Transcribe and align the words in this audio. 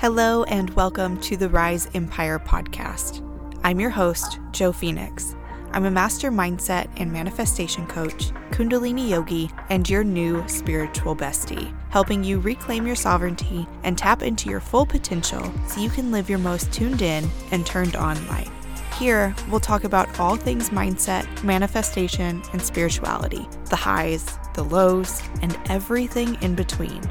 Hello, 0.00 0.44
and 0.44 0.70
welcome 0.70 1.20
to 1.20 1.36
the 1.36 1.50
Rise 1.50 1.86
Empire 1.92 2.38
podcast. 2.38 3.22
I'm 3.62 3.78
your 3.78 3.90
host, 3.90 4.40
Jo 4.50 4.72
Fenyx. 4.72 5.36
I'm 5.72 5.84
a 5.84 5.90
master 5.90 6.32
mindset 6.32 6.88
and 6.96 7.12
manifestation 7.12 7.86
coach, 7.86 8.30
Kundalini 8.50 9.10
yogi, 9.10 9.50
and 9.68 9.86
your 9.90 10.02
new 10.02 10.42
spiritual 10.48 11.14
bestie, 11.14 11.76
helping 11.90 12.24
you 12.24 12.40
reclaim 12.40 12.86
your 12.86 12.96
sovereignty 12.96 13.66
and 13.82 13.98
tap 13.98 14.22
into 14.22 14.48
your 14.48 14.60
full 14.60 14.86
potential 14.86 15.52
so 15.68 15.82
you 15.82 15.90
can 15.90 16.10
live 16.10 16.30
your 16.30 16.38
most 16.38 16.72
tuned 16.72 17.02
in 17.02 17.28
and 17.50 17.66
turned 17.66 17.94
on 17.94 18.26
life. 18.28 18.50
Here, 18.98 19.34
we'll 19.50 19.60
talk 19.60 19.84
about 19.84 20.18
all 20.18 20.36
things 20.36 20.70
mindset, 20.70 21.26
manifestation, 21.44 22.42
and 22.54 22.62
spirituality 22.62 23.46
the 23.68 23.76
highs, 23.76 24.38
the 24.54 24.64
lows, 24.64 25.22
and 25.42 25.58
everything 25.68 26.36
in 26.40 26.54
between. 26.54 27.02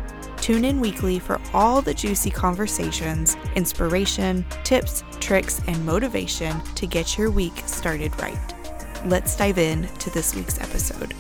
Tune 0.50 0.66
in 0.66 0.80
weekly 0.80 1.20
for 1.20 1.40
all 1.54 1.80
the 1.80 1.94
juicy 1.94 2.32
conversations, 2.32 3.38
inspiration, 3.56 4.44
tips, 4.64 5.04
tricks, 5.20 5.62
and 5.68 5.86
motivation 5.86 6.60
to 6.74 6.88
get 6.88 7.20
your 7.20 7.30
week 7.30 7.54
started 7.68 8.20
right. 8.20 8.56
Let's 9.06 9.38
dive 9.38 9.60
in 9.60 9.84
to 9.84 10.10
this 10.10 10.34
week's 10.34 10.60
episode. 10.60 11.14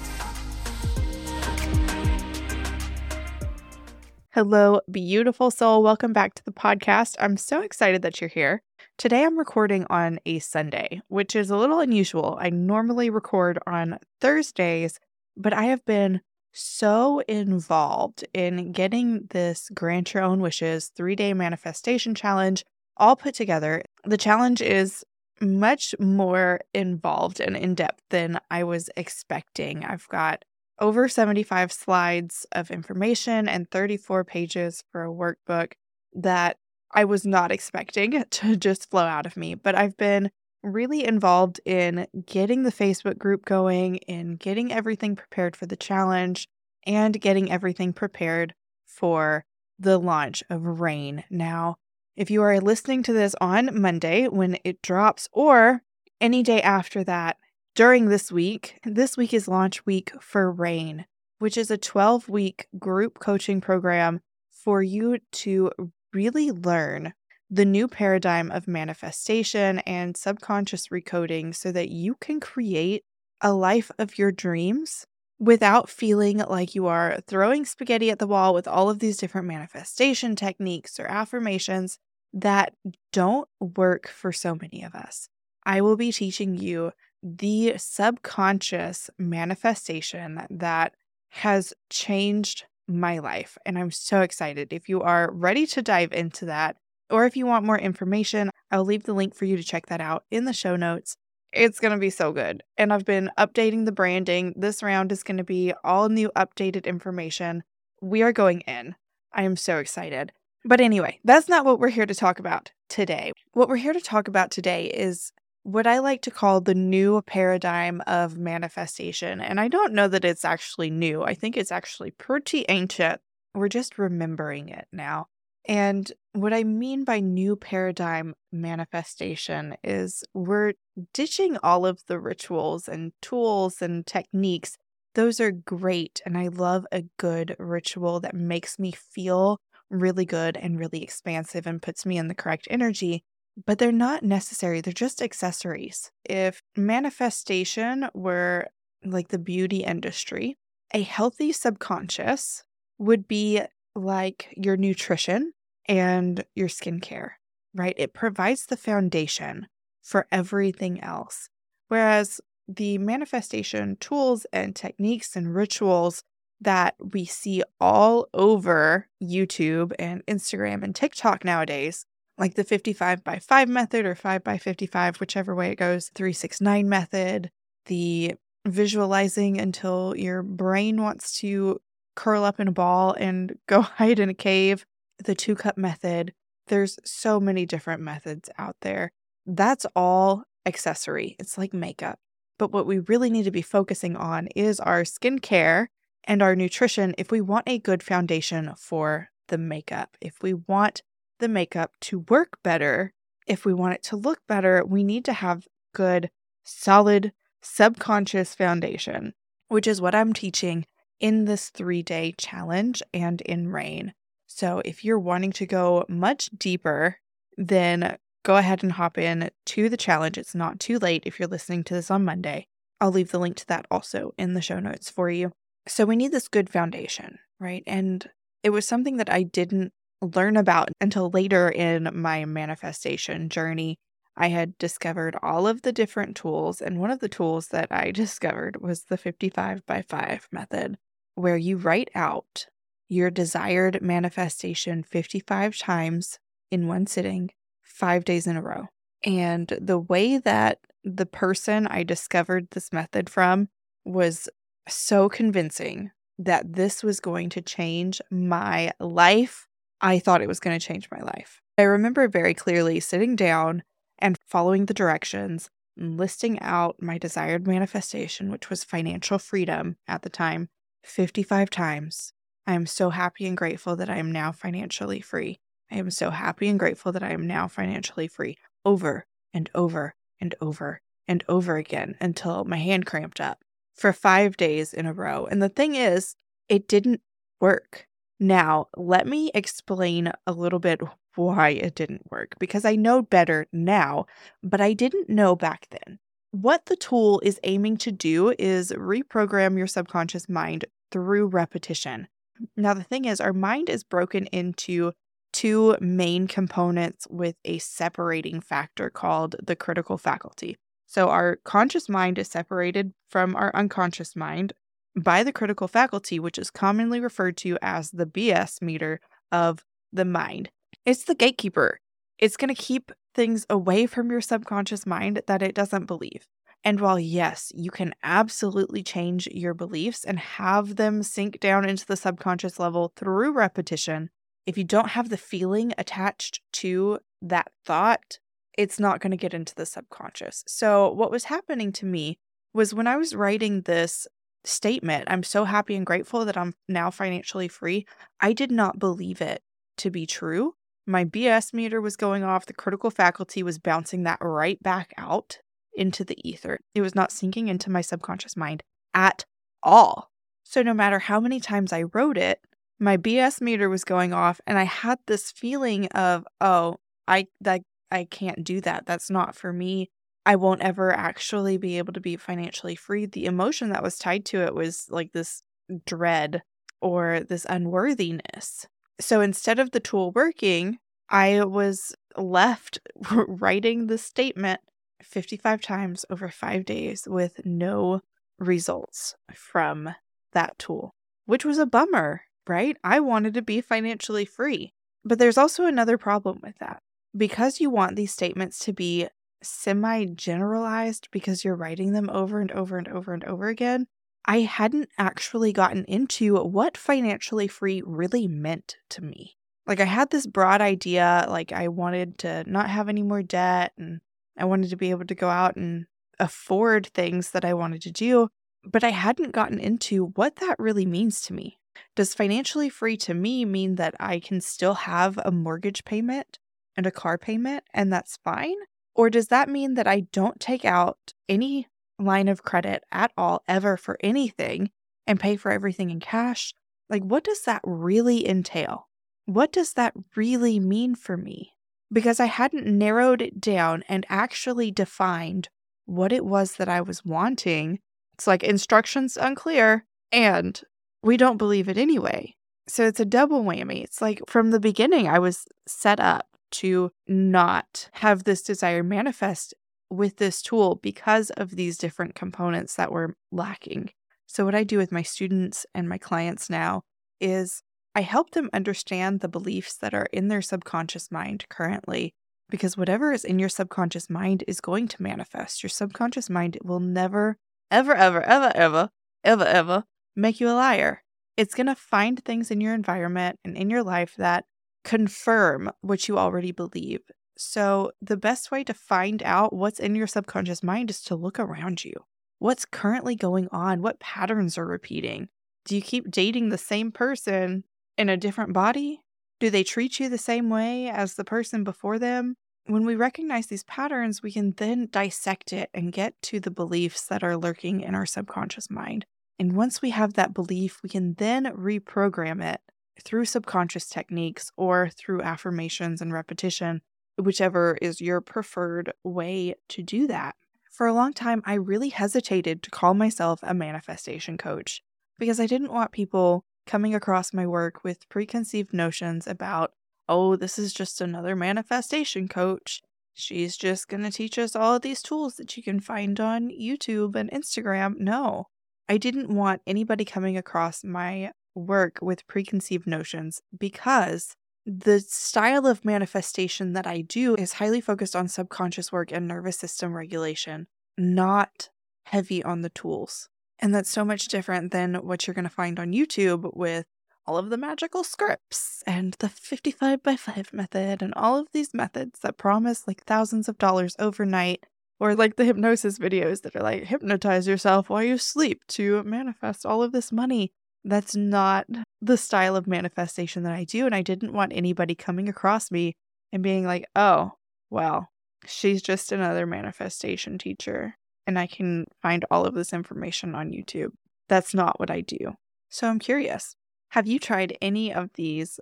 Hello, 4.31 4.81
beautiful 4.89 5.51
soul. 5.51 5.83
Welcome 5.83 6.11
back 6.11 6.33
to 6.33 6.43
the 6.43 6.51
podcast. 6.51 7.15
I'm 7.19 7.37
so 7.37 7.61
excited 7.61 8.01
that 8.01 8.19
you're 8.19 8.31
here. 8.31 8.63
Today 8.97 9.23
I'm 9.23 9.37
recording 9.37 9.85
on 9.91 10.17
a 10.25 10.39
Sunday, 10.39 11.03
which 11.07 11.35
is 11.35 11.51
a 11.51 11.57
little 11.57 11.81
unusual. 11.81 12.35
I 12.41 12.49
normally 12.49 13.11
record 13.11 13.59
on 13.67 13.99
Thursdays, 14.19 14.99
but 15.37 15.53
I 15.53 15.65
have 15.65 15.85
been 15.85 16.21
so 16.51 17.19
involved 17.27 18.25
in 18.33 18.71
getting 18.71 19.27
this 19.29 19.69
Grant 19.73 20.13
Your 20.13 20.23
Own 20.23 20.39
Wishes 20.39 20.91
three 20.95 21.15
day 21.15 21.33
manifestation 21.33 22.15
challenge 22.15 22.63
all 22.97 23.15
put 23.15 23.35
together. 23.35 23.83
The 24.03 24.17
challenge 24.17 24.61
is 24.61 25.03
much 25.41 25.95
more 25.99 26.59
involved 26.73 27.39
and 27.39 27.55
in 27.55 27.75
depth 27.75 28.03
than 28.09 28.39
I 28.51 28.63
was 28.63 28.89
expecting. 28.97 29.85
I've 29.85 30.07
got 30.09 30.43
over 30.79 31.07
75 31.07 31.71
slides 31.71 32.45
of 32.51 32.71
information 32.71 33.47
and 33.47 33.69
34 33.69 34.23
pages 34.23 34.83
for 34.91 35.03
a 35.03 35.13
workbook 35.13 35.73
that 36.13 36.57
I 36.91 37.05
was 37.05 37.25
not 37.25 37.51
expecting 37.51 38.23
to 38.29 38.55
just 38.55 38.89
flow 38.89 39.05
out 39.05 39.25
of 39.25 39.37
me. 39.37 39.55
But 39.55 39.75
I've 39.75 39.97
been 39.97 40.31
really 40.63 41.05
involved 41.05 41.59
in 41.65 42.07
getting 42.25 42.63
the 42.63 42.71
Facebook 42.71 43.17
group 43.17 43.45
going, 43.45 43.97
in 43.97 44.35
getting 44.35 44.71
everything 44.71 45.15
prepared 45.15 45.55
for 45.55 45.65
the 45.65 45.77
challenge, 45.77 46.47
and 46.85 47.19
getting 47.19 47.51
everything 47.51 47.93
prepared 47.93 48.53
for 48.85 49.45
the 49.77 49.97
launch 49.97 50.43
of 50.49 50.61
REIGN. 50.61 51.23
Now, 51.29 51.77
if 52.15 52.29
you 52.29 52.41
are 52.41 52.59
listening 52.59 53.03
to 53.03 53.13
this 53.13 53.35
on 53.39 53.79
Monday 53.79 54.27
when 54.27 54.57
it 54.63 54.81
drops, 54.81 55.29
or 55.31 55.81
any 56.19 56.43
day 56.43 56.61
after 56.61 57.03
that 57.05 57.37
during 57.75 58.09
this 58.09 58.31
week, 58.31 58.77
this 58.83 59.15
week 59.15 59.33
is 59.33 59.47
launch 59.47 59.85
week 59.85 60.11
for 60.19 60.51
REIGN, 60.51 61.05
which 61.39 61.57
is 61.57 61.71
a 61.71 61.77
12 61.77 62.27
week 62.27 62.67
group 62.77 63.19
coaching 63.19 63.61
program 63.61 64.19
for 64.51 64.83
you 64.83 65.19
to 65.31 65.71
really 66.13 66.51
learn 66.51 67.13
the 67.49 67.65
new 67.65 67.87
paradigm 67.87 68.51
of 68.51 68.67
manifestation 68.67 69.79
and 69.79 70.15
subconscious 70.15 70.89
recoding 70.89 71.53
so 71.55 71.71
that 71.71 71.89
you 71.89 72.15
can 72.19 72.39
create 72.39 73.03
a 73.41 73.53
life 73.53 73.91
of 73.97 74.17
your 74.17 74.31
dreams 74.31 75.05
without 75.39 75.89
feeling 75.89 76.37
like 76.37 76.75
you 76.75 76.85
are 76.85 77.19
throwing 77.25 77.65
spaghetti 77.65 78.11
at 78.11 78.19
the 78.19 78.27
wall 78.27 78.53
with 78.53 78.67
all 78.67 78.89
of 78.89 78.99
these 78.99 79.17
different 79.17 79.47
manifestation 79.47 80.35
techniques 80.35 80.99
or 80.99 81.07
affirmations 81.07 81.97
that 82.33 82.73
don't 83.11 83.47
work 83.59 84.07
for 84.07 84.31
so 84.31 84.53
many 84.53 84.83
of 84.83 84.93
us. 84.93 85.29
I 85.65 85.81
will 85.81 85.95
be 85.95 86.11
teaching 86.11 86.55
you 86.55 86.91
the 87.23 87.73
subconscious 87.77 89.09
manifestation 89.17 90.45
that 90.49 90.93
has 91.29 91.73
changed 91.89 92.65
my 92.87 93.19
life. 93.19 93.57
And 93.65 93.77
I'm 93.77 93.91
so 93.91 94.21
excited. 94.21 94.73
If 94.73 94.89
you 94.89 95.01
are 95.01 95.31
ready 95.31 95.65
to 95.67 95.81
dive 95.81 96.11
into 96.11 96.45
that, 96.45 96.75
or 97.09 97.25
if 97.25 97.35
you 97.35 97.45
want 97.45 97.65
more 97.65 97.77
information, 97.77 98.49
I'll 98.71 98.85
leave 98.85 99.03
the 99.03 99.13
link 99.13 99.35
for 99.35 99.45
you 99.45 99.57
to 99.57 99.63
check 99.63 99.87
that 99.87 100.01
out 100.01 100.25
in 100.31 100.45
the 100.45 100.53
show 100.53 100.75
notes. 100.75 101.15
It's 101.51 101.79
going 101.79 101.93
to 101.93 101.99
be 101.99 102.11
so 102.11 102.31
good. 102.31 102.63
And 102.77 102.93
I've 102.93 103.05
been 103.05 103.31
updating 103.37 103.85
the 103.85 103.91
branding. 103.91 104.53
This 104.55 104.83
round 104.83 105.11
is 105.11 105.23
going 105.23 105.37
to 105.37 105.43
be 105.43 105.73
all 105.83 106.09
new 106.09 106.31
updated 106.35 106.85
information. 106.85 107.63
We 108.01 108.21
are 108.21 108.31
going 108.31 108.61
in. 108.61 108.95
I 109.33 109.43
am 109.43 109.55
so 109.55 109.77
excited. 109.77 110.31
But 110.65 110.81
anyway, 110.81 111.19
that's 111.23 111.49
not 111.49 111.65
what 111.65 111.79
we're 111.79 111.89
here 111.89 112.05
to 112.05 112.15
talk 112.15 112.39
about 112.39 112.71
today. 112.89 113.31
What 113.53 113.69
we're 113.69 113.77
here 113.77 113.93
to 113.93 114.01
talk 114.01 114.27
about 114.27 114.51
today 114.51 114.85
is 114.85 115.31
what 115.63 115.87
I 115.87 115.99
like 115.99 116.21
to 116.23 116.31
call 116.31 116.61
the 116.61 116.75
new 116.75 117.21
paradigm 117.23 118.01
of 118.07 118.37
manifestation. 118.37 119.41
And 119.41 119.59
I 119.59 119.67
don't 119.67 119.93
know 119.93 120.07
that 120.07 120.25
it's 120.25 120.45
actually 120.45 120.89
new, 120.89 121.23
I 121.23 121.33
think 121.33 121.57
it's 121.57 121.71
actually 121.71 122.11
pretty 122.11 122.65
ancient. 122.69 123.21
We're 123.55 123.69
just 123.69 123.97
remembering 123.97 124.69
it 124.69 124.87
now. 124.91 125.27
And 125.69 126.11
what 126.33 126.51
I 126.51 126.63
mean 126.63 127.03
by 127.03 127.19
new 127.19 127.55
paradigm 127.55 128.33
manifestation 128.51 129.75
is 129.83 130.23
we're 130.33 130.73
ditching 131.13 131.57
all 131.61 131.85
of 131.85 132.01
the 132.07 132.19
rituals 132.19 132.87
and 132.87 133.11
tools 133.21 133.79
and 133.79 134.03
techniques. 134.03 134.77
Those 135.13 135.39
are 135.39 135.51
great. 135.51 136.21
And 136.25 136.39
I 136.39 136.47
love 136.47 136.87
a 136.91 137.03
good 137.19 137.55
ritual 137.59 138.19
that 138.21 138.33
makes 138.33 138.79
me 138.79 138.91
feel 138.91 139.59
really 139.91 140.25
good 140.25 140.57
and 140.57 140.79
really 140.79 141.03
expansive 141.03 141.67
and 141.67 141.79
puts 141.79 142.03
me 142.03 142.17
in 142.17 142.29
the 142.29 142.35
correct 142.35 142.67
energy. 142.71 143.23
But 143.63 143.77
they're 143.77 143.91
not 143.91 144.23
necessary, 144.23 144.81
they're 144.81 144.91
just 144.91 145.21
accessories. 145.21 146.09
If 146.25 146.63
manifestation 146.75 148.09
were 148.15 148.65
like 149.05 149.27
the 149.27 149.37
beauty 149.37 149.83
industry, 149.83 150.57
a 150.95 151.03
healthy 151.03 151.51
subconscious 151.51 152.63
would 152.97 153.27
be 153.27 153.61
like 153.95 154.51
your 154.57 154.75
nutrition 154.75 155.51
and 155.89 156.45
your 156.55 156.67
skincare, 156.69 157.31
right? 157.73 157.95
It 157.97 158.13
provides 158.13 158.67
the 158.67 158.77
foundation 158.77 159.67
for 160.01 160.27
everything 160.31 161.01
else. 161.01 161.49
Whereas 161.87 162.39
the 162.67 162.99
manifestation 162.99 163.97
tools 163.99 164.45
and 164.53 164.75
techniques 164.75 165.35
and 165.35 165.53
rituals 165.53 166.23
that 166.61 166.95
we 166.99 167.25
see 167.25 167.63
all 167.79 168.27
over 168.33 169.07
YouTube 169.21 169.93
and 169.97 170.23
Instagram 170.27 170.83
and 170.83 170.95
TikTok 170.95 171.43
nowadays, 171.43 172.05
like 172.37 172.53
the 172.53 172.63
55 172.63 173.23
by 173.23 173.39
5 173.39 173.67
method 173.67 174.05
or 174.05 174.13
5 174.13 174.43
by 174.43 174.57
55, 174.57 175.19
whichever 175.19 175.55
way 175.55 175.71
it 175.71 175.77
goes, 175.77 176.11
369 176.13 176.87
method, 176.87 177.49
the 177.87 178.35
visualizing 178.67 179.59
until 179.59 180.13
your 180.15 180.43
brain 180.43 181.01
wants 181.01 181.39
to 181.39 181.81
curl 182.15 182.43
up 182.43 182.59
in 182.59 182.67
a 182.67 182.73
ball 182.73 183.15
and 183.17 183.57
go 183.67 183.81
hide 183.81 184.19
in 184.19 184.29
a 184.29 184.33
cave, 184.35 184.85
the 185.23 185.35
two 185.35 185.55
cup 185.55 185.77
method. 185.77 186.33
There's 186.67 186.99
so 187.03 187.39
many 187.39 187.65
different 187.65 188.01
methods 188.01 188.49
out 188.57 188.75
there. 188.81 189.11
That's 189.45 189.85
all 189.95 190.43
accessory. 190.65 191.35
It's 191.39 191.57
like 191.57 191.73
makeup. 191.73 192.19
But 192.57 192.71
what 192.71 192.85
we 192.85 192.99
really 192.99 193.29
need 193.29 193.43
to 193.43 193.51
be 193.51 193.61
focusing 193.61 194.15
on 194.15 194.47
is 194.55 194.79
our 194.79 195.03
skincare 195.03 195.87
and 196.25 196.41
our 196.41 196.55
nutrition 196.55 197.15
if 197.17 197.31
we 197.31 197.41
want 197.41 197.67
a 197.67 197.79
good 197.79 198.03
foundation 198.03 198.73
for 198.77 199.29
the 199.47 199.57
makeup. 199.57 200.17
If 200.21 200.43
we 200.43 200.53
want 200.53 201.01
the 201.39 201.47
makeup 201.47 201.93
to 202.01 202.19
work 202.29 202.57
better, 202.63 203.13
if 203.47 203.65
we 203.65 203.73
want 203.73 203.95
it 203.95 204.03
to 204.03 204.15
look 204.15 204.41
better, 204.47 204.83
we 204.85 205.03
need 205.03 205.25
to 205.25 205.33
have 205.33 205.67
good, 205.93 206.29
solid, 206.63 207.31
subconscious 207.61 208.53
foundation, 208.53 209.33
which 209.69 209.87
is 209.87 210.01
what 210.01 210.13
I'm 210.13 210.33
teaching 210.33 210.85
in 211.19 211.45
this 211.45 211.69
three 211.69 212.03
day 212.03 212.33
challenge 212.37 213.01
and 213.13 213.41
in 213.41 213.67
REIGN. 213.67 214.13
So 214.59 214.81
if 214.83 215.05
you're 215.05 215.17
wanting 215.17 215.53
to 215.53 215.65
go 215.65 216.03
much 216.09 216.49
deeper, 216.49 217.15
then 217.55 218.17
go 218.43 218.57
ahead 218.57 218.83
and 218.83 218.91
hop 218.91 219.17
in 219.17 219.49
to 219.67 219.87
the 219.87 219.95
challenge. 219.95 220.37
It's 220.37 220.53
not 220.53 220.81
too 220.81 220.99
late 220.99 221.23
if 221.25 221.39
you're 221.39 221.47
listening 221.47 221.85
to 221.85 221.93
this 221.93 222.11
on 222.11 222.25
Monday. 222.25 222.67
I'll 222.99 223.09
leave 223.09 223.31
the 223.31 223.39
link 223.39 223.55
to 223.55 223.67
that 223.67 223.85
also 223.89 224.33
in 224.37 224.55
the 224.55 224.61
show 224.61 224.81
notes 224.81 225.09
for 225.09 225.29
you. 225.29 225.53
So 225.87 226.03
we 226.03 226.17
need 226.17 226.33
this 226.33 226.49
good 226.49 226.69
foundation, 226.69 227.39
right? 227.57 227.83
And 227.87 228.29
it 228.61 228.71
was 228.71 228.85
something 228.85 229.15
that 229.15 229.31
I 229.31 229.43
didn't 229.43 229.93
learn 230.21 230.57
about 230.57 230.89
until 230.99 231.29
later 231.29 231.69
in 231.69 232.09
my 232.11 232.43
manifestation 232.43 233.47
journey. 233.47 233.95
I 234.35 234.49
had 234.49 234.77
discovered 234.77 235.37
all 235.41 235.67
of 235.67 235.83
the 235.83 235.93
different 235.93 236.35
tools, 236.35 236.81
and 236.81 236.99
one 236.99 237.11
of 237.11 237.19
the 237.19 237.29
tools 237.29 237.67
that 237.67 237.87
I 237.91 238.11
discovered 238.23 238.81
was 238.81 239.03
the 239.03 239.15
55 239.15 239.85
by 239.85 240.01
5 240.01 240.49
method, 240.51 240.97
where 241.35 241.55
you 241.55 241.77
write 241.77 242.09
out 242.13 242.65
your 243.09 243.29
desired 243.29 244.01
manifestation 244.01 245.03
55 245.03 245.77
times 245.77 246.39
in 246.71 246.87
one 246.87 247.07
sitting, 247.07 247.49
five 247.81 248.23
days 248.23 248.47
in 248.47 248.55
a 248.55 248.61
row. 248.61 248.87
And 249.25 249.67
the 249.81 249.99
way 249.99 250.37
that 250.37 250.79
the 251.03 251.25
person 251.25 251.87
I 251.87 252.03
discovered 252.03 252.69
this 252.71 252.93
method 252.93 253.29
from 253.29 253.69
was 254.05 254.47
so 254.87 255.27
convincing 255.27 256.11
that 256.37 256.73
this 256.73 257.03
was 257.03 257.19
going 257.19 257.49
to 257.49 257.61
change 257.61 258.21
my 258.31 258.91
life, 258.99 259.67
I 259.99 260.19
thought 260.19 260.41
it 260.41 260.47
was 260.47 260.59
going 260.59 260.79
to 260.79 260.85
change 260.85 261.09
my 261.11 261.19
life. 261.19 261.61
I 261.77 261.83
remember 261.83 262.27
very 262.27 262.53
clearly 262.53 262.99
sitting 262.99 263.35
down 263.35 263.83
and 264.19 264.37
following 264.47 264.85
the 264.85 264.93
directions, 264.93 265.69
listing 265.97 266.59
out 266.59 267.01
my 267.01 267.17
desired 267.17 267.67
manifestation, 267.67 268.51
which 268.51 268.69
was 268.69 268.83
financial 268.83 269.39
freedom 269.39 269.97
at 270.07 270.21
the 270.21 270.29
time, 270.29 270.69
55 271.03 271.69
times. 271.69 272.33
I 272.67 272.73
am 272.73 272.85
so 272.85 273.09
happy 273.09 273.47
and 273.47 273.57
grateful 273.57 273.95
that 273.95 274.09
I 274.09 274.17
am 274.17 274.31
now 274.31 274.51
financially 274.51 275.21
free. 275.21 275.59
I 275.91 275.97
am 275.97 276.11
so 276.11 276.29
happy 276.29 276.67
and 276.67 276.77
grateful 276.77 277.11
that 277.11 277.23
I 277.23 277.31
am 277.31 277.47
now 277.47 277.67
financially 277.67 278.27
free 278.27 278.57
over 278.85 279.25
and 279.53 279.69
over 279.73 280.15
and 280.39 280.55
over 280.61 281.01
and 281.27 281.43
over 281.47 281.77
again 281.77 282.15
until 282.19 282.63
my 282.65 282.77
hand 282.77 283.05
cramped 283.05 283.41
up 283.41 283.63
for 283.95 284.13
five 284.13 284.57
days 284.57 284.93
in 284.93 285.05
a 285.05 285.13
row. 285.13 285.45
And 285.45 285.61
the 285.61 285.69
thing 285.69 285.95
is, 285.95 286.35
it 286.67 286.87
didn't 286.87 287.21
work. 287.59 288.07
Now, 288.39 288.87
let 288.95 289.27
me 289.27 289.51
explain 289.53 290.31
a 290.47 290.53
little 290.53 290.79
bit 290.79 291.01
why 291.35 291.69
it 291.69 291.95
didn't 291.95 292.31
work 292.31 292.55
because 292.59 292.85
I 292.85 292.95
know 292.95 293.21
better 293.21 293.67
now, 293.71 294.25
but 294.63 294.81
I 294.81 294.93
didn't 294.93 295.29
know 295.29 295.55
back 295.55 295.87
then. 295.89 296.19
What 296.51 296.85
the 296.85 296.95
tool 296.95 297.41
is 297.43 297.59
aiming 297.63 297.97
to 297.97 298.11
do 298.11 298.53
is 298.57 298.91
reprogram 298.91 299.77
your 299.77 299.87
subconscious 299.87 300.49
mind 300.49 300.85
through 301.11 301.47
repetition. 301.47 302.27
Now, 302.75 302.93
the 302.93 303.03
thing 303.03 303.25
is, 303.25 303.39
our 303.39 303.53
mind 303.53 303.89
is 303.89 304.03
broken 304.03 304.45
into 304.47 305.13
two 305.51 305.97
main 305.99 306.47
components 306.47 307.27
with 307.29 307.55
a 307.65 307.79
separating 307.79 308.61
factor 308.61 309.09
called 309.09 309.55
the 309.61 309.75
critical 309.75 310.17
faculty. 310.17 310.77
So, 311.07 311.29
our 311.29 311.57
conscious 311.63 312.07
mind 312.07 312.37
is 312.37 312.47
separated 312.47 313.13
from 313.29 313.55
our 313.55 313.71
unconscious 313.75 314.35
mind 314.35 314.73
by 315.15 315.43
the 315.43 315.53
critical 315.53 315.87
faculty, 315.87 316.39
which 316.39 316.57
is 316.57 316.69
commonly 316.69 317.19
referred 317.19 317.57
to 317.57 317.77
as 317.81 318.11
the 318.11 318.25
BS 318.25 318.81
meter 318.81 319.19
of 319.51 319.83
the 320.13 320.25
mind. 320.25 320.69
It's 321.05 321.23
the 321.23 321.35
gatekeeper. 321.35 321.99
It's 322.37 322.57
going 322.57 322.73
to 322.73 322.81
keep 322.81 323.11
things 323.35 323.65
away 323.69 324.05
from 324.05 324.31
your 324.31 324.41
subconscious 324.41 325.05
mind 325.05 325.41
that 325.47 325.61
it 325.61 325.75
doesn't 325.75 326.05
believe. 326.05 326.45
And 326.83 327.01
while, 327.01 327.19
yes, 327.19 327.71
you 327.75 327.91
can 327.91 328.13
absolutely 328.23 329.03
change 329.03 329.47
your 329.47 329.73
beliefs 329.73 330.23
and 330.23 330.39
have 330.39 330.95
them 330.95 331.23
sink 331.23 331.59
down 331.59 331.87
into 331.87 332.05
the 332.05 332.15
subconscious 332.15 332.79
level 332.79 333.11
through 333.15 333.51
repetition, 333.51 334.29
if 334.65 334.77
you 334.77 334.83
don't 334.83 335.09
have 335.09 335.29
the 335.29 335.37
feeling 335.37 335.93
attached 335.97 336.61
to 336.73 337.19
that 337.41 337.71
thought, 337.85 338.39
it's 338.77 338.99
not 338.99 339.19
going 339.19 339.31
to 339.31 339.37
get 339.37 339.53
into 339.53 339.75
the 339.75 339.85
subconscious. 339.85 340.63
So, 340.67 341.11
what 341.11 341.31
was 341.31 341.45
happening 341.45 341.91
to 341.93 342.05
me 342.05 342.37
was 342.73 342.93
when 342.93 343.07
I 343.07 343.17
was 343.17 343.35
writing 343.35 343.81
this 343.81 344.27
statement, 344.63 345.25
I'm 345.27 345.43
so 345.43 345.65
happy 345.65 345.95
and 345.95 346.05
grateful 346.05 346.45
that 346.45 346.57
I'm 346.57 346.75
now 346.87 347.09
financially 347.11 347.67
free, 347.67 348.05
I 348.39 348.53
did 348.53 348.71
not 348.71 348.99
believe 348.99 349.41
it 349.41 349.63
to 349.97 350.09
be 350.09 350.25
true. 350.25 350.75
My 351.05 351.25
BS 351.25 351.73
meter 351.73 351.99
was 351.99 352.15
going 352.15 352.43
off, 352.43 352.67
the 352.67 352.73
critical 352.73 353.09
faculty 353.09 353.63
was 353.63 353.79
bouncing 353.79 354.23
that 354.23 354.37
right 354.41 354.81
back 354.81 355.13
out 355.17 355.59
into 355.93 356.23
the 356.23 356.37
ether. 356.47 356.79
It 356.95 357.01
was 357.01 357.15
not 357.15 357.31
sinking 357.31 357.67
into 357.67 357.89
my 357.89 358.01
subconscious 358.01 358.55
mind 358.55 358.83
at 359.13 359.45
all. 359.83 360.29
So, 360.63 360.81
no 360.81 360.93
matter 360.93 361.19
how 361.19 361.39
many 361.39 361.59
times 361.59 361.91
I 361.91 362.03
wrote 362.03 362.37
it, 362.37 362.59
my 362.99 363.17
BS 363.17 363.61
meter 363.61 363.89
was 363.89 364.03
going 364.03 364.33
off, 364.33 364.59
and 364.67 364.77
I 364.77 364.83
had 364.83 365.19
this 365.25 365.51
feeling 365.51 366.07
of, 366.07 366.45
oh, 366.61 366.97
I 367.27 367.47
that 367.61 367.81
I 368.11 368.25
can't 368.25 368.63
do 368.63 368.81
that. 368.81 369.05
That's 369.05 369.29
not 369.29 369.55
for 369.55 369.71
me. 369.71 370.09
I 370.45 370.55
won't 370.55 370.81
ever 370.81 371.11
actually 371.13 371.77
be 371.77 371.97
able 371.97 372.13
to 372.13 372.19
be 372.19 372.35
financially 372.35 372.95
free. 372.95 373.25
The 373.25 373.45
emotion 373.45 373.89
that 373.89 374.03
was 374.03 374.17
tied 374.17 374.45
to 374.45 374.61
it 374.61 374.73
was 374.73 375.05
like 375.09 375.31
this 375.31 375.61
dread 376.05 376.61
or 377.01 377.41
this 377.41 377.65
unworthiness. 377.69 378.87
So 379.19 379.41
instead 379.41 379.79
of 379.79 379.91
the 379.91 379.99
tool 379.99 380.31
working, 380.31 380.97
I 381.29 381.63
was 381.65 382.15
left 382.35 382.99
writing 383.31 384.07
the 384.07 384.17
statement 384.17 384.81
55 385.23 385.81
times 385.81 386.25
over 386.29 386.49
five 386.49 386.85
days 386.85 387.27
with 387.27 387.65
no 387.65 388.21
results 388.57 389.35
from 389.53 390.15
that 390.53 390.77
tool, 390.79 391.13
which 391.45 391.65
was 391.65 391.77
a 391.77 391.85
bummer, 391.85 392.41
right? 392.67 392.97
I 393.03 393.19
wanted 393.19 393.53
to 393.55 393.61
be 393.61 393.81
financially 393.81 394.45
free. 394.45 394.93
But 395.25 395.39
there's 395.39 395.57
also 395.57 395.85
another 395.85 396.17
problem 396.17 396.59
with 396.63 396.77
that. 396.79 397.01
Because 397.35 397.79
you 397.79 397.89
want 397.89 398.15
these 398.15 398.31
statements 398.31 398.79
to 398.79 398.93
be 398.93 399.27
semi 399.61 400.25
generalized 400.25 401.27
because 401.31 401.63
you're 401.63 401.75
writing 401.75 402.13
them 402.13 402.29
over 402.29 402.59
and 402.59 402.71
over 402.71 402.97
and 402.97 403.07
over 403.07 403.33
and 403.33 403.43
over 403.43 403.67
again, 403.67 404.07
I 404.45 404.61
hadn't 404.61 405.09
actually 405.17 405.73
gotten 405.73 406.05
into 406.05 406.55
what 406.55 406.97
financially 406.97 407.67
free 407.67 408.01
really 408.05 408.47
meant 408.47 408.95
to 409.09 409.23
me. 409.23 409.57
Like, 409.85 409.99
I 409.99 410.05
had 410.05 410.29
this 410.29 410.47
broad 410.47 410.81
idea, 410.81 411.45
like, 411.49 411.71
I 411.71 411.87
wanted 411.87 412.37
to 412.39 412.63
not 412.67 412.89
have 412.89 413.09
any 413.09 413.23
more 413.23 413.43
debt 413.43 413.91
and 413.97 414.21
I 414.59 414.65
wanted 414.65 414.89
to 414.89 414.97
be 414.97 415.09
able 415.09 415.25
to 415.25 415.35
go 415.35 415.49
out 415.49 415.75
and 415.75 416.05
afford 416.39 417.07
things 417.07 417.51
that 417.51 417.65
I 417.65 417.73
wanted 417.73 418.01
to 418.03 418.11
do, 418.11 418.49
but 418.83 419.03
I 419.03 419.09
hadn't 419.09 419.53
gotten 419.53 419.79
into 419.79 420.27
what 420.35 420.57
that 420.57 420.75
really 420.77 421.05
means 421.05 421.41
to 421.43 421.53
me. 421.53 421.79
Does 422.15 422.33
financially 422.33 422.89
free 422.89 423.17
to 423.17 423.33
me 423.33 423.65
mean 423.65 423.95
that 423.95 424.15
I 424.19 424.39
can 424.39 424.61
still 424.61 424.93
have 424.93 425.39
a 425.43 425.51
mortgage 425.51 426.05
payment 426.05 426.59
and 426.95 427.05
a 427.05 427.11
car 427.11 427.37
payment 427.37 427.83
and 427.93 428.11
that's 428.11 428.37
fine? 428.43 428.75
Or 429.15 429.29
does 429.29 429.47
that 429.47 429.69
mean 429.69 429.95
that 429.95 430.07
I 430.07 430.21
don't 430.31 430.59
take 430.59 430.85
out 430.85 431.33
any 431.47 431.87
line 432.17 432.47
of 432.47 432.63
credit 432.63 433.03
at 433.11 433.31
all 433.37 433.63
ever 433.67 433.97
for 433.97 434.17
anything 434.21 434.91
and 435.25 435.39
pay 435.39 435.55
for 435.55 435.71
everything 435.71 436.09
in 436.09 436.19
cash? 436.19 436.73
Like, 437.09 437.23
what 437.23 437.43
does 437.43 437.63
that 437.63 437.81
really 437.83 438.47
entail? 438.47 439.09
What 439.45 439.71
does 439.71 439.93
that 439.93 440.13
really 440.35 440.79
mean 440.79 441.15
for 441.15 441.35
me? 441.35 441.73
Because 442.11 442.39
I 442.39 442.45
hadn't 442.45 442.85
narrowed 442.85 443.41
it 443.41 443.61
down 443.61 444.03
and 444.07 444.25
actually 444.29 444.91
defined 444.91 445.69
what 446.05 446.31
it 446.31 446.45
was 446.45 446.75
that 446.75 446.89
I 446.89 447.01
was 447.01 447.23
wanting. 447.23 447.99
It's 448.33 448.47
like 448.47 448.63
instructions 448.63 449.37
unclear 449.37 450.05
and 450.31 450.81
we 451.21 451.37
don't 451.37 451.57
believe 451.57 451.87
it 451.87 451.97
anyway. 451.97 452.55
So 452.87 453.05
it's 453.05 453.19
a 453.19 453.25
double 453.25 453.63
whammy. 453.63 454.03
It's 454.03 454.21
like 454.21 454.41
from 454.47 454.71
the 454.71 454.79
beginning, 454.79 455.27
I 455.27 455.39
was 455.39 455.65
set 455.87 456.19
up 456.19 456.47
to 456.71 457.11
not 457.27 458.09
have 458.13 458.43
this 458.43 458.63
desire 458.63 459.03
manifest 459.03 459.73
with 460.09 460.37
this 460.37 460.61
tool 460.61 460.95
because 460.95 461.51
of 461.51 461.71
these 461.71 461.97
different 461.97 462.35
components 462.35 462.95
that 462.95 463.11
were 463.11 463.35
lacking. 463.51 464.09
So, 464.47 464.65
what 464.65 464.75
I 464.75 464.83
do 464.83 464.97
with 464.97 465.11
my 465.11 465.21
students 465.21 465.85
and 465.93 466.09
my 466.09 466.17
clients 466.17 466.69
now 466.69 467.03
is 467.39 467.83
I 468.15 468.21
help 468.21 468.51
them 468.51 468.69
understand 468.73 469.39
the 469.39 469.47
beliefs 469.47 469.95
that 469.97 470.13
are 470.13 470.27
in 470.33 470.47
their 470.47 470.61
subconscious 470.61 471.31
mind 471.31 471.65
currently, 471.69 472.33
because 472.69 472.97
whatever 472.97 473.31
is 473.31 473.45
in 473.45 473.59
your 473.59 473.69
subconscious 473.69 474.29
mind 474.29 474.63
is 474.67 474.81
going 474.81 475.07
to 475.09 475.21
manifest. 475.21 475.83
Your 475.83 475.89
subconscious 475.89 476.49
mind 476.49 476.77
will 476.83 476.99
never, 476.99 477.57
ever, 477.91 478.13
ever, 478.15 478.41
ever, 478.41 478.71
ever, 478.75 479.09
ever, 479.43 479.65
ever 479.65 480.03
make 480.35 480.59
you 480.59 480.69
a 480.69 480.73
liar. 480.73 481.23
It's 481.55 481.75
going 481.75 481.87
to 481.87 481.95
find 481.95 482.43
things 482.43 482.71
in 482.71 482.81
your 482.81 482.93
environment 482.93 483.59
and 483.63 483.77
in 483.77 483.89
your 483.89 484.03
life 484.03 484.35
that 484.37 484.65
confirm 485.03 485.91
what 486.01 486.27
you 486.27 486.37
already 486.37 486.71
believe. 486.71 487.21
So, 487.57 488.11
the 488.21 488.37
best 488.37 488.71
way 488.71 488.85
to 488.85 488.93
find 488.93 489.43
out 489.43 489.73
what's 489.73 489.99
in 489.99 490.15
your 490.15 490.27
subconscious 490.27 490.81
mind 490.81 491.09
is 491.09 491.21
to 491.23 491.35
look 491.35 491.59
around 491.59 492.05
you. 492.05 492.13
What's 492.59 492.85
currently 492.85 493.35
going 493.35 493.67
on? 493.71 494.01
What 494.01 494.19
patterns 494.19 494.77
are 494.77 494.85
repeating? 494.85 495.49
Do 495.83 495.95
you 495.95 496.01
keep 496.01 496.31
dating 496.31 496.69
the 496.69 496.77
same 496.77 497.11
person 497.11 497.83
in 498.19 498.27
a 498.29 498.37
different 498.37 498.73
body? 498.73 499.21
Do 499.61 499.69
they 499.69 499.83
treat 499.83 500.19
you 500.19 500.27
the 500.27 500.37
same 500.37 500.69
way 500.69 501.07
as 501.07 501.33
the 501.33 501.45
person 501.45 501.85
before 501.85 502.19
them? 502.19 502.55
When 502.85 503.05
we 503.05 503.15
recognize 503.15 503.67
these 503.67 503.85
patterns, 503.85 504.43
we 504.43 504.51
can 504.51 504.73
then 504.75 505.07
dissect 505.09 505.71
it 505.71 505.89
and 505.93 506.11
get 506.11 506.33
to 506.43 506.59
the 506.59 506.71
beliefs 506.71 507.25
that 507.27 507.43
are 507.43 507.55
lurking 507.55 508.01
in 508.01 508.15
our 508.15 508.25
subconscious 508.25 508.89
mind. 508.89 509.25
And 509.57 509.73
once 509.73 510.01
we 510.01 510.09
have 510.09 510.33
that 510.33 510.53
belief, 510.53 510.99
we 511.01 511.09
can 511.09 511.35
then 511.35 511.65
reprogram 511.65 512.61
it 512.61 512.81
through 513.23 513.45
subconscious 513.45 514.07
techniques 514.07 514.71
or 514.75 515.09
through 515.09 515.41
affirmations 515.41 516.21
and 516.21 516.33
repetition, 516.33 517.01
whichever 517.37 517.97
is 518.01 518.21
your 518.21 518.41
preferred 518.41 519.13
way 519.23 519.75
to 519.89 520.03
do 520.03 520.27
that. 520.27 520.55
For 520.91 521.07
a 521.07 521.13
long 521.13 521.31
time, 521.31 521.61
I 521.65 521.75
really 521.75 522.09
hesitated 522.09 522.83
to 522.83 522.89
call 522.89 523.13
myself 523.13 523.59
a 523.63 523.73
manifestation 523.73 524.57
coach 524.57 525.01
because 525.37 525.59
I 525.59 525.67
didn't 525.67 525.93
want 525.93 526.11
people 526.11 526.65
coming 526.89 527.13
across 527.13 527.53
my 527.53 527.67
work 527.67 528.03
with 528.03 528.27
preconceived 528.29 528.93
notions 528.93 529.45
about, 529.45 529.93
oh, 530.27 530.55
this 530.55 530.79
is 530.79 530.91
just 530.91 531.21
another 531.21 531.55
manifestation 531.55 532.47
coach. 532.47 533.03
She's 533.35 533.77
just 533.77 534.07
going 534.07 534.23
to 534.23 534.31
teach 534.31 534.57
us 534.57 534.75
all 534.75 534.95
of 534.95 535.03
these 535.03 535.21
tools 535.21 535.55
that 535.57 535.77
you 535.77 535.83
can 535.83 535.99
find 535.99 536.39
on 536.39 536.69
YouTube 536.69 537.35
and 537.35 537.51
Instagram. 537.51 538.19
No, 538.19 538.65
I 539.07 539.17
didn't 539.17 539.55
want 539.55 539.83
anybody 539.85 540.25
coming 540.25 540.57
across 540.57 541.03
my 541.03 541.51
work 541.75 542.17
with 542.23 542.47
preconceived 542.47 543.05
notions 543.05 543.61
because 543.77 544.55
the 544.83 545.19
style 545.19 545.85
of 545.85 546.03
manifestation 546.03 546.93
that 546.93 547.05
I 547.05 547.21
do 547.21 547.53
is 547.55 547.73
highly 547.73 548.01
focused 548.01 548.35
on 548.35 548.47
subconscious 548.47 549.11
work 549.11 549.31
and 549.31 549.47
nervous 549.47 549.77
system 549.77 550.15
regulation, 550.15 550.87
not 551.19 551.89
heavy 552.23 552.63
on 552.63 552.81
the 552.81 552.89
tools. 552.89 553.47
And 553.79 553.95
that's 553.95 554.09
so 554.09 554.25
much 554.25 554.47
different 554.47 554.91
than 554.91 555.15
what 555.15 555.47
you're 555.47 555.53
going 555.53 555.63
to 555.63 555.69
find 555.69 555.99
on 555.99 556.11
YouTube 556.11 556.75
with 556.75 557.05
all 557.45 557.57
of 557.57 557.69
the 557.69 557.77
magical 557.77 558.23
scripts 558.23 559.03
and 559.07 559.35
the 559.39 559.49
55 559.49 560.21
by 560.21 560.35
5 560.35 560.73
method 560.73 561.21
and 561.21 561.33
all 561.35 561.57
of 561.57 561.67
these 561.73 561.93
methods 561.93 562.41
that 562.41 562.57
promise 562.57 563.07
like 563.07 563.23
thousands 563.23 563.67
of 563.67 563.77
dollars 563.77 564.15
overnight 564.19 564.85
or 565.19 565.35
like 565.35 565.55
the 565.55 565.65
hypnosis 565.65 566.19
videos 566.19 566.61
that 566.61 566.75
are 566.75 566.83
like 566.83 567.05
hypnotize 567.05 567.67
yourself 567.67 568.09
while 568.09 568.23
you 568.23 568.37
sleep 568.37 568.81
to 568.87 569.23
manifest 569.23 569.85
all 569.85 570.03
of 570.03 570.11
this 570.11 570.31
money. 570.31 570.71
That's 571.03 571.35
not 571.35 571.87
the 572.21 572.37
style 572.37 572.75
of 572.75 572.85
manifestation 572.85 573.63
that 573.63 573.73
I 573.73 573.83
do. 573.83 574.05
And 574.05 574.13
I 574.13 574.21
didn't 574.21 574.53
want 574.53 574.73
anybody 574.75 575.15
coming 575.15 575.49
across 575.49 575.89
me 575.91 576.15
and 576.51 576.61
being 576.61 576.85
like, 576.85 577.05
oh, 577.15 577.53
well, 577.89 578.29
she's 578.65 579.01
just 579.01 579.31
another 579.31 579.65
manifestation 579.65 580.57
teacher. 580.57 581.15
And 581.49 581.57
I 581.57 581.65
can 581.65 582.05
find 582.21 582.45
all 582.51 582.67
of 582.67 582.75
this 582.75 582.93
information 582.93 583.55
on 583.55 583.71
YouTube. 583.71 584.11
That's 584.49 584.75
not 584.75 584.99
what 584.99 585.09
I 585.09 585.21
do. 585.21 585.55
So 585.89 586.07
I'm 586.07 586.19
curious 586.19 586.75
have 587.13 587.25
you 587.25 587.39
tried 587.39 587.75
any 587.81 588.13
of 588.13 588.29
these 588.35 588.79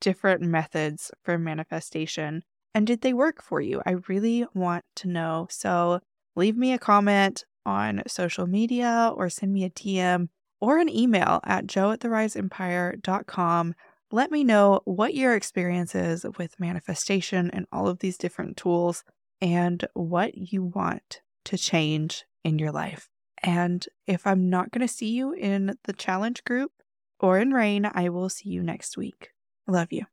different 0.00 0.40
methods 0.40 1.10
for 1.22 1.36
manifestation? 1.36 2.42
And 2.74 2.86
did 2.86 3.02
they 3.02 3.12
work 3.12 3.42
for 3.42 3.60
you? 3.60 3.82
I 3.84 3.96
really 4.08 4.46
want 4.54 4.86
to 4.94 5.08
know. 5.08 5.46
So 5.50 6.00
leave 6.36 6.56
me 6.56 6.72
a 6.72 6.78
comment 6.78 7.44
on 7.66 8.02
social 8.06 8.46
media 8.46 9.12
or 9.14 9.28
send 9.28 9.52
me 9.52 9.64
a 9.64 9.68
DM 9.68 10.28
or 10.58 10.78
an 10.78 10.88
email 10.88 11.40
at 11.44 11.66
jo 11.66 11.90
at 11.90 12.00
theriseempire.com. 12.00 13.74
Let 14.10 14.30
me 14.30 14.42
know 14.42 14.80
what 14.86 15.14
your 15.14 15.34
experience 15.34 15.94
is 15.94 16.24
with 16.38 16.58
manifestation 16.58 17.50
and 17.50 17.66
all 17.70 17.88
of 17.88 17.98
these 17.98 18.16
different 18.16 18.56
tools 18.56 19.04
and 19.42 19.86
what 19.92 20.34
you 20.50 20.62
want 20.62 21.20
to 21.46 21.58
change 21.58 22.24
in 22.44 22.58
your 22.58 22.72
life. 22.72 23.08
And 23.42 23.86
if 24.06 24.26
I'm 24.26 24.48
not 24.48 24.70
going 24.70 24.86
to 24.86 24.92
see 24.92 25.10
you 25.10 25.32
in 25.32 25.76
the 25.84 25.92
challenge 25.92 26.44
group 26.44 26.72
or 27.20 27.38
in 27.38 27.50
REIGN, 27.50 27.90
I 27.94 28.08
will 28.08 28.28
see 28.28 28.48
you 28.48 28.62
next 28.62 28.96
week. 28.96 29.30
Love 29.66 29.92
you. 29.92 30.04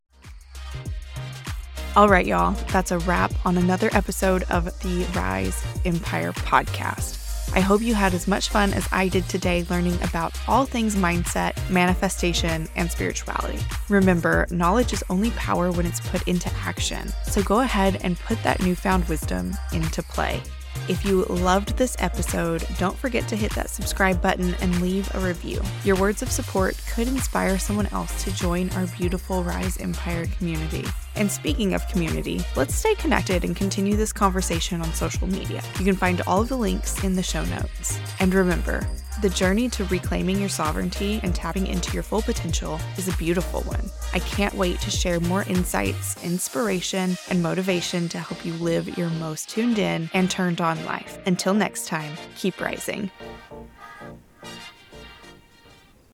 All 1.95 2.09
right, 2.09 2.25
y'all, 2.25 2.53
that's 2.71 2.91
a 2.91 2.97
wrap 2.99 3.31
on 3.45 3.57
another 3.57 3.89
episode 3.93 4.43
of 4.49 4.65
the 4.81 5.05
Rise 5.15 5.63
Empire 5.85 6.31
podcast. 6.33 7.19
I 7.55 7.59
hope 7.59 7.83
you 7.83 7.93
had 7.93 8.15
as 8.15 8.27
much 8.27 8.49
fun 8.49 8.73
as 8.73 8.87
I 8.91 9.07
did 9.09 9.29
today 9.29 9.63
learning 9.69 10.01
about 10.01 10.35
all 10.47 10.65
things 10.65 10.95
mindset, 10.95 11.55
manifestation, 11.69 12.67
and 12.75 12.89
spirituality. 12.89 13.59
Remember, 13.89 14.47
knowledge 14.49 14.91
is 14.91 15.03
only 15.11 15.29
power 15.31 15.71
when 15.71 15.85
it's 15.85 15.99
put 15.99 16.27
into 16.27 16.51
action. 16.55 17.09
So 17.25 17.43
go 17.43 17.59
ahead 17.59 17.99
and 18.01 18.17
put 18.17 18.41
that 18.41 18.63
newfound 18.63 19.07
wisdom 19.07 19.55
into 19.71 20.01
play. 20.01 20.41
If 20.89 21.05
you 21.05 21.23
loved 21.25 21.77
this 21.77 21.95
episode, 21.99 22.67
don't 22.77 22.97
forget 22.97 23.27
to 23.29 23.35
hit 23.35 23.53
that 23.55 23.69
subscribe 23.69 24.21
button 24.21 24.53
and 24.61 24.81
leave 24.81 25.13
a 25.15 25.19
review. 25.19 25.61
Your 25.83 25.95
words 25.95 26.21
of 26.21 26.31
support 26.31 26.77
could 26.93 27.07
inspire 27.07 27.57
someone 27.57 27.87
else 27.87 28.23
to 28.23 28.31
join 28.33 28.69
our 28.71 28.87
beautiful 28.87 29.43
Rise 29.43 29.77
Empire 29.77 30.25
community. 30.37 30.85
And 31.15 31.31
speaking 31.31 31.73
of 31.73 31.87
community, 31.87 32.43
let's 32.55 32.75
stay 32.75 32.95
connected 32.95 33.43
and 33.43 33.55
continue 33.55 33.95
this 33.95 34.11
conversation 34.11 34.81
on 34.81 34.93
social 34.93 35.27
media. 35.27 35.61
You 35.79 35.85
can 35.85 35.95
find 35.95 36.21
all 36.27 36.41
of 36.41 36.49
the 36.49 36.57
links 36.57 37.03
in 37.03 37.15
the 37.15 37.23
show 37.23 37.45
notes. 37.45 37.99
And 38.19 38.33
remember, 38.33 38.87
the 39.21 39.29
journey 39.29 39.69
to 39.69 39.85
reclaiming 39.85 40.39
your 40.39 40.49
sovereignty 40.49 41.19
and 41.23 41.33
tapping 41.35 41.67
into 41.67 41.93
your 41.93 42.03
full 42.03 42.21
potential 42.21 42.79
is 42.97 43.07
a 43.07 43.17
beautiful 43.17 43.61
one. 43.61 43.89
I 44.13 44.19
can't 44.19 44.53
wait 44.55 44.79
to 44.81 44.91
share 44.91 45.19
more 45.19 45.43
insights, 45.43 46.21
inspiration, 46.23 47.17
and 47.29 47.43
motivation 47.43 48.09
to 48.09 48.19
help 48.19 48.45
you 48.45 48.53
live 48.53 48.97
your 48.97 49.09
most 49.11 49.49
tuned 49.49 49.79
in 49.79 50.09
and 50.13 50.29
turned 50.29 50.61
on 50.61 50.83
life. 50.85 51.19
Until 51.25 51.53
next 51.53 51.87
time, 51.87 52.13
keep 52.35 52.59
rising. 52.59 53.11